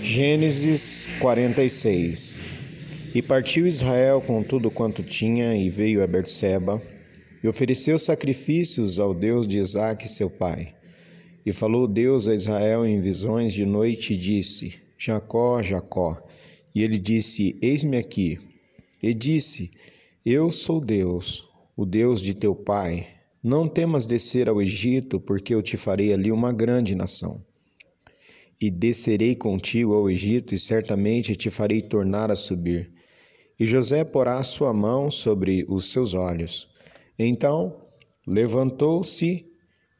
[0.00, 2.44] Gênesis 46
[3.12, 6.80] E partiu Israel com tudo quanto tinha e veio a Berseba
[7.42, 10.72] e ofereceu sacrifícios ao Deus de Isaque seu pai.
[11.44, 16.16] E falou Deus a Israel em visões de noite e disse: Jacó, Jacó.
[16.72, 18.38] E ele disse: Eis-me aqui.
[19.02, 19.70] E disse:
[20.24, 23.06] Eu sou Deus, o Deus de teu pai.
[23.42, 27.47] Não temas descer ao Egito, porque eu te farei ali uma grande nação
[28.60, 32.92] e descerei contigo ao Egito, e certamente te farei tornar a subir.
[33.58, 36.68] E José porá sua mão sobre os seus olhos.
[37.18, 37.80] Então
[38.26, 39.46] levantou-se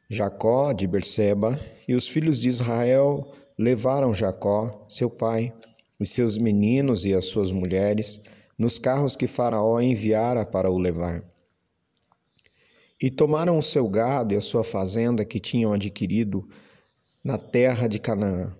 [0.09, 5.53] Jacó de Berseba, e os filhos de Israel levaram Jacó, seu pai,
[5.99, 8.21] e seus meninos e as suas mulheres,
[8.57, 11.23] nos carros que Faraó enviara para o levar.
[13.01, 16.47] E tomaram o seu gado e a sua fazenda que tinham adquirido
[17.23, 18.55] na terra de Canaã.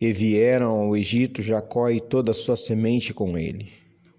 [0.00, 3.70] E vieram ao Egito Jacó e toda a sua semente com ele,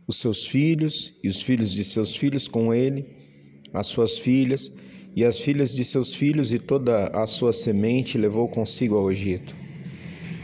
[0.07, 3.05] os seus filhos e os filhos de seus filhos com ele,
[3.73, 4.71] as suas filhas
[5.15, 9.55] e as filhas de seus filhos e toda a sua semente levou consigo ao Egito.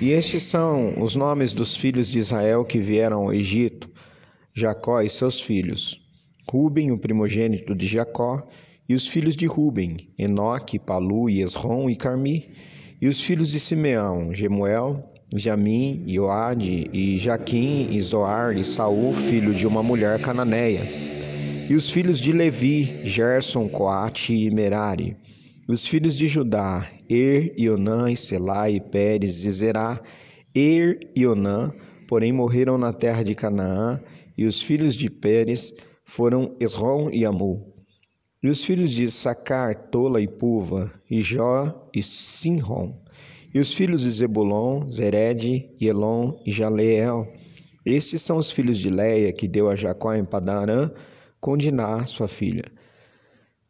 [0.01, 3.89] E estes são os nomes dos filhos de Israel que vieram ao Egito,
[4.53, 6.01] Jacó e seus filhos:
[6.49, 8.45] Ruben, o primogênito de Jacó,
[8.87, 12.49] e os filhos de Ruben, Enoque, Palu e Esrom e Carmi,
[13.01, 15.03] e os filhos de Simeão, Gemuel,
[15.35, 20.81] Jamim, Ioade e Jaquim e Zoar e Saul, filho de uma mulher cananeia.
[21.69, 25.15] E os filhos de Levi, Gerson, Coate e Merari.
[25.67, 30.01] E os filhos de Judá, Er, Ionã, e Selá e Pérez e Zerá.
[30.55, 31.71] Er e Onã,
[32.07, 34.01] porém morreram na terra de Canaã,
[34.35, 37.71] e os filhos de Pérez foram Esrom e Amu.
[38.41, 42.95] E os filhos de Sacar, Tola e Puva, e Jó e Sinrom.
[43.53, 47.27] E os filhos de Zebulon, Zered, Elon e Jaleel.
[47.85, 50.89] Estes são os filhos de Leia que deu a Jacó em Padarã,
[51.41, 52.63] com Diná, sua filha.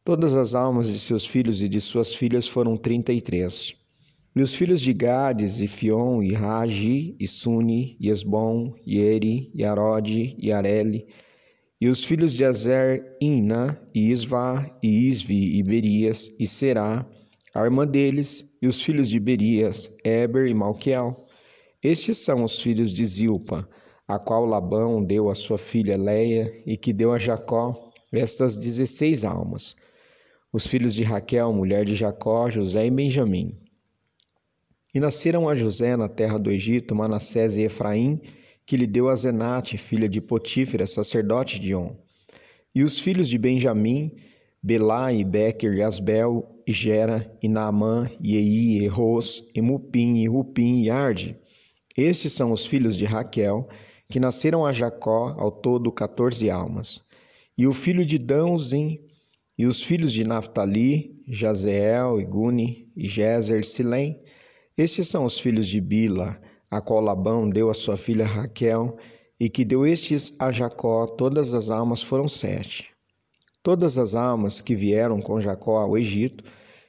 [0.05, 3.73] Todas as almas de seus filhos e de suas filhas foram trinta e três.
[4.35, 9.51] E os filhos de Gades, e Fion, e Ragi, e Suni, e Esbom, e Eri,
[9.55, 11.07] e Arode, e Areli,
[11.81, 17.06] e os filhos de Azer, Ina, e Isvá, e Isvi, e Berias, e Será,
[17.56, 21.25] a irmã deles, e os filhos de Berias, Eber e Malquiel.
[21.81, 23.68] Estes são os filhos de Zilpa,
[24.07, 29.23] a qual Labão deu a sua filha Leia, e que deu a Jacó estas dezesseis
[29.23, 29.75] almas.
[30.51, 33.51] Os filhos de Raquel, mulher de Jacó, José e Benjamim.
[34.94, 38.19] E nasceram a José na terra do Egito Manassés e Efraim,
[38.69, 41.91] que lhe deu a Zenate, filha de Potífera, sacerdote de On.
[42.75, 44.12] E os filhos de Benjamim,
[44.62, 50.18] Belá e Becker e Asbel, e Gera, e Naamã, e Ei, e Ros, e Mupim,
[50.18, 51.35] e Rupim, e Arde.
[51.97, 53.68] Estes são os filhos de Raquel,
[54.07, 57.01] que nasceram a Jacó, ao todo quatorze almas.
[57.57, 59.00] E o filho de Dãozim,
[59.57, 64.19] e os filhos de Naphtali, Jazeel, e Guni, e Jezer, Silém.
[64.79, 66.40] Estes são os filhos de Bila,
[66.72, 68.95] a qual Labão deu a sua filha Raquel,
[69.38, 72.91] e que deu estes a Jacó, todas as almas foram sete.
[73.62, 76.45] Todas as almas que vieram com Jacó ao Egito,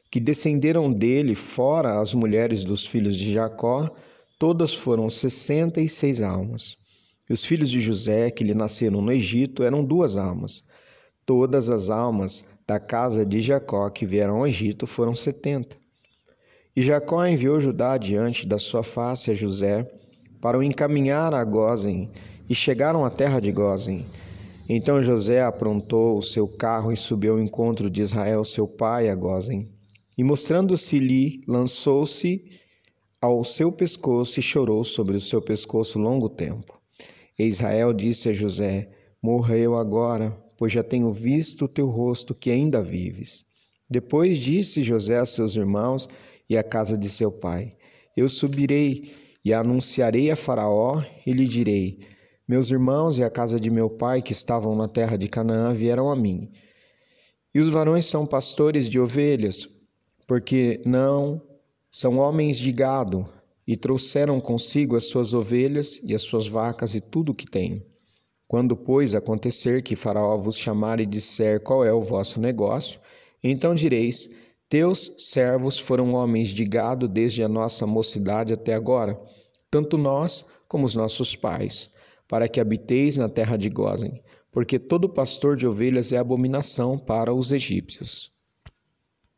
[0.08, 3.90] que descenderam dele fora as mulheres dos filhos de Jacó,
[4.38, 6.76] todas foram sessenta e seis almas.
[7.28, 10.62] E os filhos de José, que lhe nasceram no Egito, eram duas almas.
[11.26, 15.76] Todas as almas da casa de Jacó que vieram ao Egito foram setenta.
[16.76, 19.90] E Jacó enviou Judá diante da sua face a José
[20.40, 22.10] para o encaminhar a Gozen,
[22.48, 24.06] e chegaram à terra de Gozen.
[24.68, 29.14] Então José aprontou o seu carro e subiu ao encontro de Israel, seu pai, a
[29.14, 29.68] Gozen.
[30.16, 32.44] E mostrando-se-lhe, lançou-se
[33.20, 36.80] ao seu pescoço e chorou sobre o seu pescoço longo tempo.
[37.38, 38.90] E Israel disse a José:
[39.22, 43.44] Morreu agora, pois já tenho visto o teu rosto que ainda vives.
[43.88, 46.08] Depois disse José a seus irmãos
[46.50, 47.74] e à casa de seu pai:
[48.16, 52.00] Eu subirei e anunciarei a Faraó e lhe direi:
[52.46, 56.10] Meus irmãos e a casa de meu pai que estavam na terra de Canaã vieram
[56.10, 56.50] a mim.
[57.54, 59.68] E os varões são pastores de ovelhas,
[60.26, 61.40] porque não
[61.90, 63.24] são homens de gado,
[63.66, 67.86] e trouxeram consigo as suas ovelhas e as suas vacas e tudo o que têm.
[68.48, 72.98] Quando, pois, acontecer que Faraó vos chamar e disser qual é o vosso negócio,
[73.44, 74.28] então direis:
[74.70, 79.20] Teus servos foram homens de gado desde a nossa mocidade até agora,
[79.68, 81.90] tanto nós como os nossos pais,
[82.28, 84.22] para que habiteis na terra de Gozen,
[84.52, 88.30] porque todo pastor de ovelhas é abominação para os egípcios.